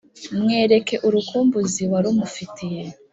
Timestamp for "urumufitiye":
2.07-2.81